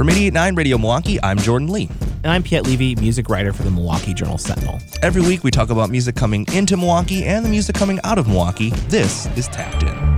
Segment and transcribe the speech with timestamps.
[0.00, 1.90] From 889 Radio Milwaukee, I'm Jordan Lee.
[2.24, 4.78] And I'm Piet Levy, music writer for the Milwaukee Journal Sentinel.
[5.02, 8.26] Every week we talk about music coming into Milwaukee and the music coming out of
[8.26, 8.70] Milwaukee.
[8.88, 10.09] This is Tapped In.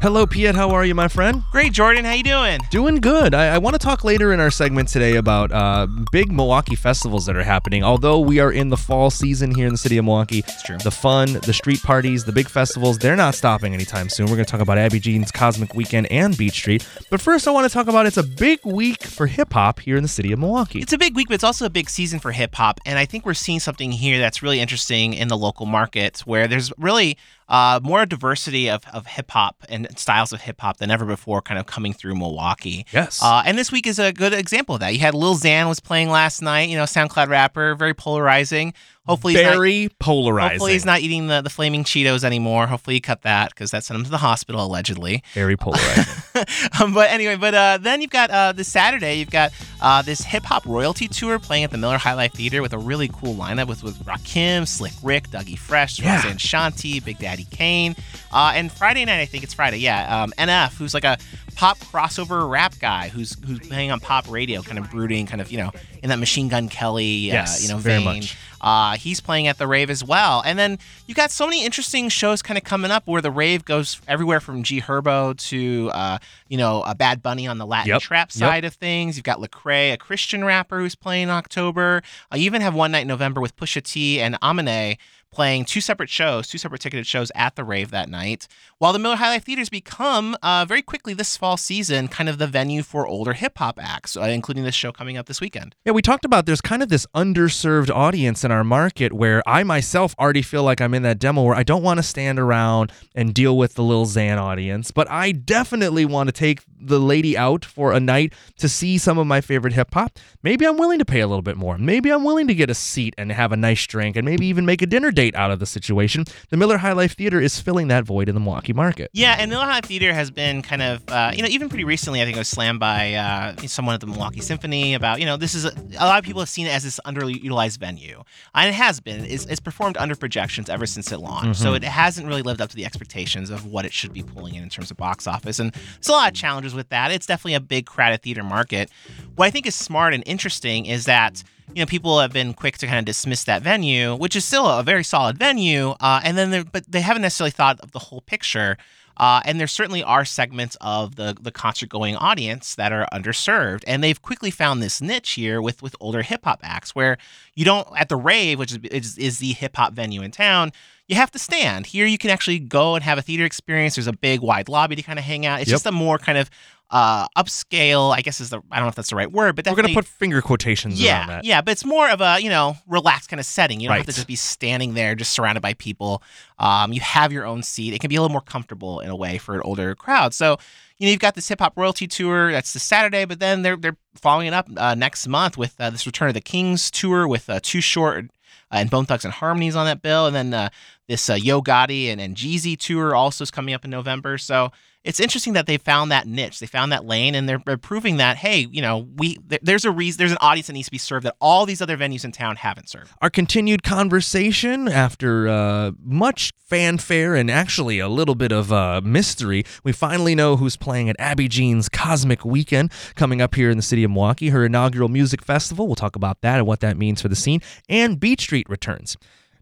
[0.00, 0.54] Hello, Piet.
[0.54, 1.42] How are you, my friend?
[1.50, 2.04] Great, Jordan.
[2.04, 2.60] How you doing?
[2.70, 3.34] Doing good.
[3.34, 7.26] I, I want to talk later in our segment today about uh, big Milwaukee festivals
[7.26, 7.82] that are happening.
[7.82, 10.78] Although we are in the fall season here in the city of Milwaukee, It's true.
[10.78, 14.26] the fun, the street parties, the big festivals, they're not stopping anytime soon.
[14.26, 16.86] We're going to talk about Abby Jeanne's Cosmic Weekend and Beach Street.
[17.10, 19.96] But first, I want to talk about it's a big week for hip hop here
[19.96, 20.78] in the city of Milwaukee.
[20.78, 22.78] It's a big week, but it's also a big season for hip hop.
[22.86, 26.46] And I think we're seeing something here that's really interesting in the local markets where
[26.46, 30.90] there's really uh, more diversity of, of hip hop and styles of hip hop than
[30.90, 32.86] ever before kind of coming through Milwaukee.
[32.92, 33.22] Yes.
[33.22, 34.92] Uh, and this week is a good example of that.
[34.92, 38.74] You had Lil Xan was playing last night, you know, SoundCloud rapper, very polarizing.
[39.08, 40.50] Hopefully, he's not- Very polarizing.
[40.56, 42.66] Hopefully he's not eating the, the flaming Cheetos anymore.
[42.66, 45.22] Hopefully he cut that because that sent him to the hospital allegedly.
[45.34, 46.04] Very polarizing.
[46.80, 50.20] um, but anyway, but uh, then you've got uh, this Saturday, you've got uh, this
[50.22, 53.34] hip hop royalty tour playing at the Miller High Life Theater with a really cool
[53.34, 56.16] lineup with with Rakim, Slick Rick, Dougie Fresh, Yeah.
[56.16, 57.96] Roxanne Shanté, Big Daddy Kane,
[58.32, 60.22] uh, and Friday night I think it's Friday, yeah.
[60.24, 61.16] Um, NF, who's like a
[61.56, 65.50] pop crossover rap guy who's who's playing on pop radio, kind of brooding, kind of
[65.50, 65.72] you know
[66.02, 68.36] in that Machine Gun Kelly, uh, Yes, you know very much.
[68.60, 70.42] Uh, he's playing at the rave as well.
[70.44, 73.64] And then you've got so many interesting shows kind of coming up where the rave
[73.64, 77.88] goes everywhere from G Herbo to, uh, you know, a Bad Bunny on the Latin
[77.90, 78.32] Yep, trap yep.
[78.32, 79.16] side of things.
[79.16, 82.02] You've got Lecrae, a Christian rapper who's playing in October.
[82.32, 84.96] Uh, you even have one night in November with Pusha T and Amine
[85.30, 88.48] playing two separate shows, two separate ticketed shows at the rave that night.
[88.78, 92.38] While the Miller High Life Theaters become uh, very quickly this fall season kind of
[92.38, 95.74] the venue for older hip hop acts, uh, including this show coming up this weekend.
[95.84, 99.62] Yeah, we talked about there's kind of this underserved audience in our market where I
[99.64, 102.92] myself already feel like I'm in that demo where I don't want to stand around
[103.14, 107.36] and deal with the Lil Xan audience, but I definitely want to take the lady
[107.36, 110.18] out for a night to see some of my favorite hip hop.
[110.42, 111.76] Maybe I'm willing to pay a little bit more.
[111.78, 114.64] Maybe I'm willing to get a seat and have a nice drink and maybe even
[114.64, 116.24] make a dinner date out of the situation.
[116.50, 119.10] The Miller High Life Theater is filling that void in the Milwaukee market.
[119.12, 122.22] Yeah, and Miller High Theater has been kind of, uh, you know, even pretty recently,
[122.22, 125.36] I think it was slammed by uh, someone at the Milwaukee Symphony about, you know,
[125.36, 128.22] this is a, a lot of people have seen it as this underutilized venue,
[128.54, 129.24] and it has been.
[129.24, 132.70] It's, it's performed under projections ever since it launched, so it hasn't really lived up
[132.70, 135.58] to the expectations of what it should be pulling in in terms of box office,
[135.58, 137.10] and there's a lot of challenges with that.
[137.10, 138.88] It's definitely a big crowded theater market.
[139.34, 141.42] What I think is smart and interesting is that
[141.74, 144.66] you know, people have been quick to kind of dismiss that venue, which is still
[144.68, 145.90] a very solid venue.
[146.00, 148.76] Uh, and then, but they haven't necessarily thought of the whole picture.
[149.16, 153.82] Uh, and there certainly are segments of the the concert going audience that are underserved,
[153.84, 157.18] and they've quickly found this niche here with with older hip hop acts, where
[157.56, 160.70] you don't at the rave, which is is, is the hip hop venue in town.
[161.08, 162.06] You have to stand here.
[162.06, 163.96] You can actually go and have a theater experience.
[163.96, 165.60] There's a big wide lobby to kind of hang out.
[165.62, 165.74] It's Yep.
[165.74, 166.48] just a more kind of
[166.90, 169.66] uh, upscale, I guess is the I don't know if that's the right word, but
[169.66, 171.44] We're going to put finger quotations yeah, around that.
[171.44, 173.80] Yeah, but it's more of a, you know, relaxed kind of setting.
[173.80, 176.22] You don't have to just be standing there just surrounded by people.
[176.58, 177.92] Um, you have your own seat.
[177.92, 180.32] It can be a little more comfortable in a way for an older crowd.
[180.32, 180.56] So,
[180.96, 183.76] you know, you've got this hip hop royalty tour that's this Saturday, but then they're
[183.76, 187.28] they're following it up uh, next month with uh, this Return of the Kings tour
[187.28, 188.24] with uh, Too Short
[188.70, 190.70] uh, and Bone Thugs and Harmonies on that bill, and then uh,
[191.06, 194.38] this uh, Yo Gotti and, and Jeezy tour also is coming up in November.
[194.38, 194.72] So
[195.08, 198.18] it's interesting that they found that niche, they found that lane, and they're, they're proving
[198.18, 200.92] that hey, you know, we th- there's a reason, there's an audience that needs to
[200.92, 203.10] be served that all these other venues in town haven't served.
[203.22, 209.64] our continued conversation after uh, much fanfare and actually a little bit of uh, mystery.
[209.82, 213.82] We finally know who's playing at Abby Jeanne's Cosmic Weekend coming up here in the
[213.82, 215.86] city of Milwaukee, her inaugural music festival.
[215.86, 217.62] We'll talk about that and what that means for the scene.
[217.88, 219.16] And Beach Street returns.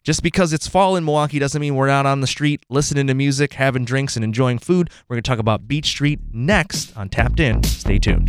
[0.07, 3.15] Just because it's fall in Milwaukee doesn't mean we're out on the street listening to
[3.15, 4.89] music, having drinks, and enjoying food.
[5.09, 7.65] We're going to talk about Beach Street next on Tapped In.
[7.65, 8.29] Stay tuned.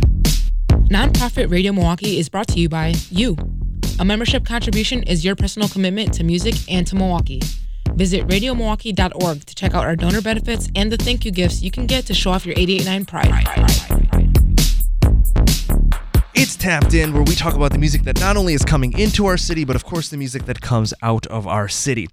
[0.90, 3.36] Nonprofit Radio Milwaukee is brought to you by you.
[4.00, 7.42] A membership contribution is your personal commitment to music and to Milwaukee.
[7.94, 11.86] Visit radiomilwaukee.org to check out our donor benefits and the thank you gifts you can
[11.86, 13.97] get to show off your 889 pride.
[16.40, 19.26] It's Tapped In, where we talk about the music that not only is coming into
[19.26, 22.08] our city, but of course the music that comes out of our city.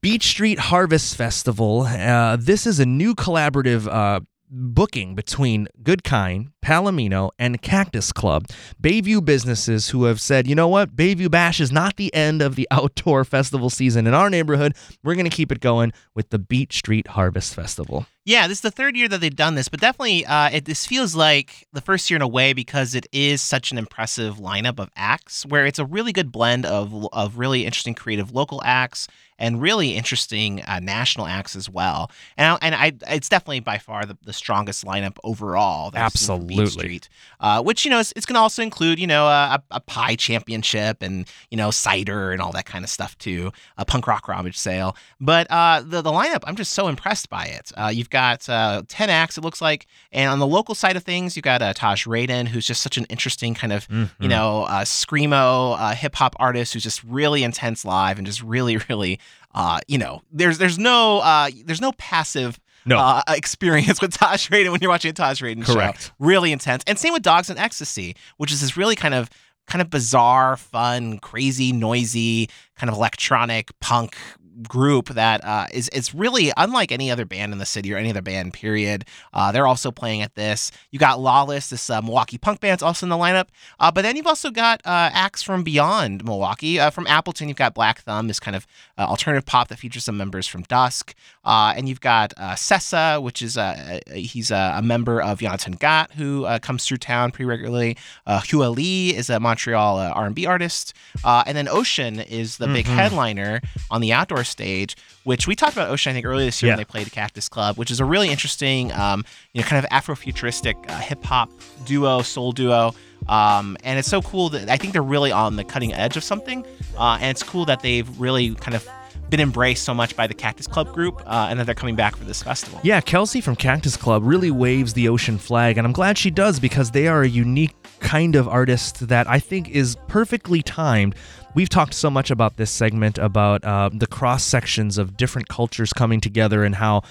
[0.00, 1.80] Beach Street Harvest Festival.
[1.80, 8.48] Uh, this is a new collaborative uh, booking between Goodkind, Palomino, and Cactus Club.
[8.82, 12.56] Bayview businesses who have said, you know what, Bayview Bash is not the end of
[12.56, 14.74] the outdoor festival season in our neighborhood.
[15.04, 18.06] We're going to keep it going with the Beach Street Harvest Festival.
[18.24, 20.84] Yeah, this is the third year that they've done this, but definitely, uh, it, this
[20.84, 24.80] feels like the first year in a way because it is such an impressive lineup
[24.80, 29.06] of acts, where it's a really good blend of of really interesting creative local acts
[29.38, 32.10] and really interesting uh, national acts as well.
[32.36, 35.90] And I, and I, it's definitely by far the, the strongest lineup overall.
[35.90, 36.98] that I've seen from Beach Absolutely.
[36.98, 37.08] Street,
[37.40, 40.16] uh, which you know is, it's going to also include you know a, a pie
[40.16, 44.28] championship and you know cider and all that kind of stuff too, a punk rock
[44.28, 44.96] rummage sale.
[45.20, 47.72] But uh, the the lineup, I'm just so impressed by it.
[47.76, 51.02] Uh, you've got uh, ten acts, it looks like, and on the local side of
[51.02, 54.22] things, you've got uh, Taj Raden, who's just such an interesting kind of Mm-hmm.
[54.22, 58.42] you know uh, screamo uh, hip hop artist who's just really intense live and just
[58.42, 59.18] really really
[59.54, 62.98] uh, you know there's there's no uh, there's no passive No.
[62.98, 66.04] uh, experience with Tosh Raden when you're watching a Taj Raden Correct.
[66.06, 66.10] show.
[66.18, 66.82] Really intense.
[66.86, 69.28] And same with Dogs in Ecstasy, which is this really kind of
[69.66, 74.16] kind of bizarre, fun, crazy, noisy, kind of electronic punk
[74.62, 78.10] group that uh, is it's really unlike any other band in the city or any
[78.10, 78.52] other band.
[78.52, 79.04] Period.
[79.32, 80.70] Uh, they're also playing at this.
[80.90, 83.48] You got Lawless, this uh, Milwaukee punk band's also in the lineup.
[83.78, 86.78] Uh, but then you've also got uh, acts from beyond Milwaukee.
[86.80, 88.66] Uh, from Appleton, you've got Black Thumb, this kind of
[88.98, 91.14] uh, alternative pop that features some members from Dusk.
[91.44, 95.38] Uh, and you've got uh, Sessa, which is uh, uh, he's uh, a member of
[95.40, 97.96] Jonathan Gatt, who uh, comes through town pretty regularly.
[98.26, 100.94] Uh, Hua Li is a Montreal uh, R&B artist,
[101.24, 103.60] uh, and then Oshun is the big headliner
[103.90, 104.96] on the outdoor stage.
[105.24, 106.74] Which we talked about Oshun, I think, earlier this year Yeah.
[106.74, 109.90] when they played Cactus Club, which is a really interesting, um, you know, kind of
[109.90, 111.50] Afrofuturistic uh, hip hop
[111.84, 112.94] duo, soul duo.
[113.28, 116.22] Um, and it's so cool that I think they're really on the cutting edge of
[116.22, 116.64] something.
[116.96, 118.88] Uh, and it's cool that they've really kind of
[119.30, 122.16] been embraced so much by the Cactus Club group uh, and that they're coming back
[122.16, 122.80] for this festival.
[122.82, 126.60] Yeah, Kelsey from Cactus Club really waves the Oshun flag, and I'm glad she does
[126.60, 131.14] because they are a unique kind of artist that I think is perfectly timed.
[131.54, 135.92] We've talked so much about this segment about uh, the cross sections of different cultures
[135.92, 137.02] coming together and how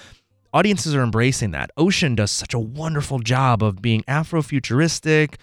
[0.54, 1.70] audiences are embracing that.
[1.76, 5.36] Oshun does such a wonderful job of being Afro-futuristic,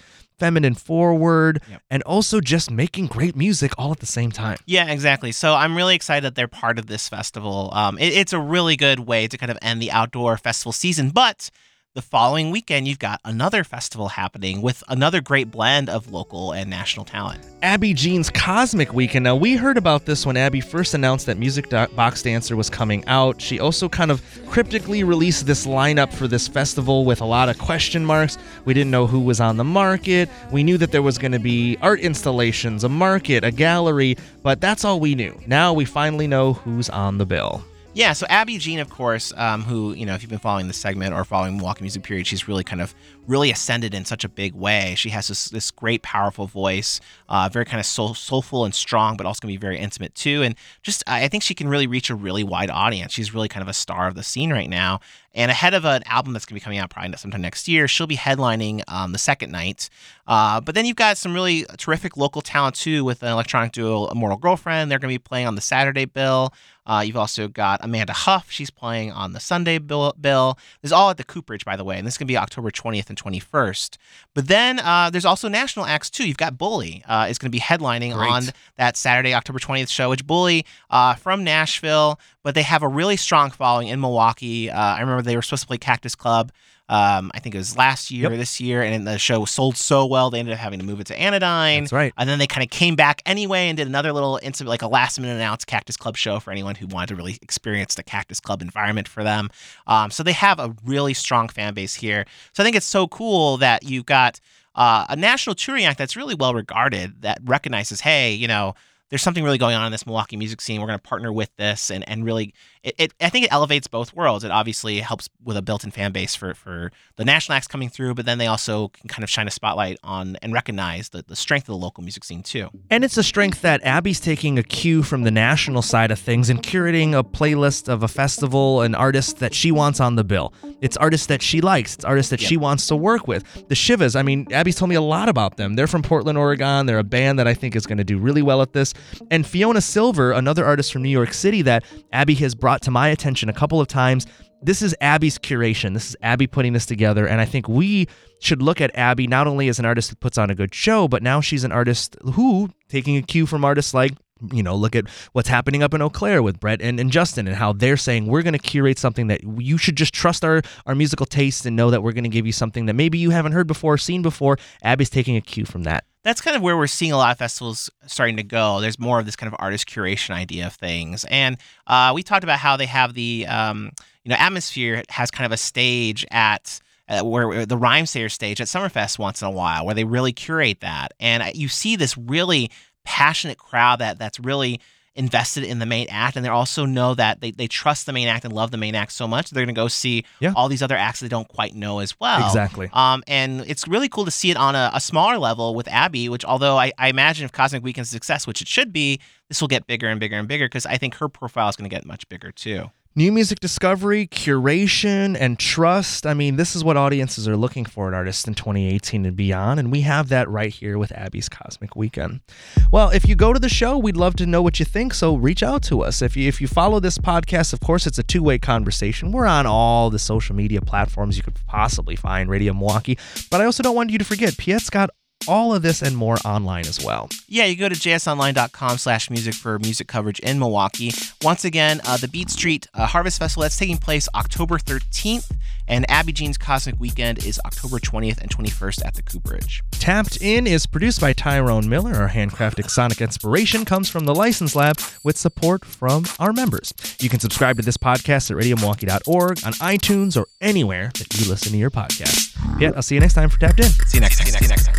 [0.43, 1.81] feminine forward, Yep.
[1.89, 4.57] and also just making great music all at the same time.
[4.65, 5.31] Yeah, exactly.
[5.31, 7.69] So I'm really excited that they're part of this festival.
[7.73, 11.11] Um, it- it's a really good way to kind of end the outdoor festival season.
[11.11, 11.49] But
[11.95, 16.67] the following weekend, you've got another festival happening with another great blend of local and
[16.67, 17.45] national talent.
[17.61, 19.23] Abby Jeanne's Cosmic Weekend.
[19.23, 23.05] Now, we heard about this when Abby first announced that Music Box Dancer was coming
[23.05, 23.39] out.
[23.39, 27.59] She also kind of cryptically released this lineup for this festival with a lot of
[27.59, 28.39] question marks.
[28.65, 30.29] We didn't know who was on the market.
[30.51, 34.59] We knew that there was going to be art installations, a market, a gallery, but
[34.59, 35.39] that's all we knew.
[35.45, 37.63] Now we finally know who's on the bill.
[37.95, 40.77] Yeah, so Abby Jeanne, of course, um, who you know, if you've been following this
[40.77, 42.95] segment or following Milwaukee Music Period, she's really kind of
[43.27, 44.95] really ascended in such a big way.
[44.97, 46.99] She has this this great, powerful voice,
[47.29, 50.41] uh, very kind of soul, soulful and strong, but also gonna be very intimate too.
[50.41, 53.13] And just, I think she can really reach a really wide audience.
[53.13, 54.99] She's really kind of a star of the scene right now.
[55.33, 58.07] And ahead of an album that's gonna be coming out probably sometime next year, she'll
[58.07, 59.89] be headlining um, the second night.
[60.27, 64.07] Uh, but then you've got some really terrific local talent too with an electronic duo,
[64.09, 64.91] Immortal Girlfriend.
[64.91, 66.53] They're gonna be playing on the Saturday bill.
[66.85, 68.51] Uh, you've also got Amanda Huff.
[68.51, 70.13] She's playing on the Sunday bill.
[70.19, 70.57] bill.
[70.81, 72.37] This is all at the Cooperage, by the way, and this is going to be
[72.37, 73.97] October 20th and 21st.
[74.33, 76.27] But then uh, there's also national acts, too.
[76.27, 78.29] You've got Bully uh, is going to be headlining Great.
[78.29, 78.43] on
[78.77, 83.15] that Saturday, October 20th show, which Bully uh, from Nashville, but they have a really
[83.15, 84.69] strong following in Milwaukee.
[84.69, 86.51] Uh, I remember they were supposed to play Cactus Club.
[86.89, 90.05] Um, I think it was last year or this year, and the show sold so
[90.05, 91.83] well they ended up having to move it to Anodyne.
[91.83, 92.13] That's right.
[92.17, 94.87] And then they kind of came back anyway and did another little instant, like a
[94.87, 98.41] last minute announced Cactus Club show for anyone who wanted to really experience the Cactus
[98.41, 99.49] Club environment for them.
[99.87, 102.25] Um, so they have a really strong fan base here.
[102.51, 104.41] So I think it's so cool that you've got
[104.75, 108.75] uh, a national touring act that's really well regarded that recognizes, hey, you know,
[109.09, 110.81] there's something really going on in this Milwaukee music scene.
[110.81, 112.53] We're going to partner with this and, and really,
[112.83, 114.43] it, it, I think it elevates both worlds.
[114.43, 117.89] It obviously helps with a built in fan base for, for the national acts coming
[117.89, 121.23] through, but then they also can kind of shine a spotlight on and recognize the,
[121.25, 122.69] the strength of the local music scene too.
[122.89, 126.49] And it's a strength that Abby's taking a cue from the national side of things
[126.49, 130.53] and curating a playlist of a festival and artists that she wants on the bill.
[130.81, 133.43] It's artists that she likes, it's artists that she wants to work with.
[133.69, 135.75] The Shivas, I mean, Abby's told me a lot about them.
[135.75, 136.85] They're from Portland, Oregon.
[136.85, 138.93] They're a band that I think is going to do really well at this.
[139.31, 143.07] And Fiona Silver, another artist from New York City that Abby has brought to my
[143.09, 144.25] attention a couple of times.
[144.61, 145.93] This is Abby's curation.
[145.93, 147.27] This is Abby putting this together.
[147.27, 148.07] And I think we
[148.39, 151.07] should look at Abby not only as an artist that puts on a good show,
[151.07, 154.13] but now she's an artist who, taking a cue from artists like
[154.51, 157.47] you know, look at what's happening up in Eau Claire with Brett and, and Justin
[157.47, 160.61] and how they're saying we're going to curate something that you should just trust our,
[160.85, 163.29] our musical taste and know that we're going to give you something that maybe you
[163.29, 164.57] haven't heard before, seen before.
[164.81, 166.05] Abby's taking a cue from that.
[166.23, 168.79] That's kind of where we're seeing a lot of festivals starting to go.
[168.81, 172.43] There's more of this kind of artist curation idea of things, and uh, we talked
[172.43, 173.91] about how they have the um,
[174.23, 176.79] you know atmosphere has kind of a stage at.
[177.09, 180.31] Uh, where the rhyme sayer stage at Summerfest once in a while, where they really
[180.31, 182.71] curate that, and uh, you see this really
[183.03, 184.79] passionate crowd that that's really
[185.15, 188.27] invested in the main act and they also know that they, they trust the main
[188.27, 190.53] act and love the main act so much they're going to go see Yeah.
[190.55, 192.89] all these other acts they don't quite know as well Exactly.
[192.93, 196.29] um, and it's really cool to see it on a, a smaller level with abby
[196.29, 199.61] which although I, I imagine if cosmic weekend's a success which it should be this
[199.61, 201.95] will get bigger and bigger and bigger because i think her profile is going to
[201.95, 206.25] get much bigger too New music discovery, curation, and trust.
[206.25, 209.79] I mean, this is what audiences are looking for in artists in 2018 and beyond,
[209.79, 212.41] and we have that right here with Abby's Cosmic Weekend.
[212.89, 215.35] Well, if you go to the show, we'd love to know what you think, so
[215.35, 216.23] reach out to us.
[216.23, 219.31] If you if you follow this podcast, of course, it's a two-way conversation.
[219.31, 223.19] We're on all the social media platforms you could possibly find Radio Milwaukee,
[223.51, 225.11] but I also don't want you to forget Piet's got
[225.47, 227.29] all of this and more online as well.
[227.47, 231.11] Yeah, you go to jsonline.com slash music for music coverage in Milwaukee.
[231.41, 235.51] Once again, uh, the Beat Street uh, Harvest Festival, that's taking place October 13th,
[235.87, 239.83] and Abby Jeanne's Cosmic Weekend is October 20th and 21st at the Cooperage.
[239.91, 242.15] Tapped In is produced by Tyrone Miller.
[242.15, 246.93] Our handcrafted sonic inspiration comes from the License Lab with support from our members.
[247.19, 251.71] You can subscribe to this podcast at radiomilwaukee.org, on iTunes, or anywhere that you listen
[251.71, 252.53] to your podcast.
[252.77, 253.85] Piet, I'll see you next time for Tapped In.
[253.85, 254.47] See you next time.
[254.47, 254.92] See you next time.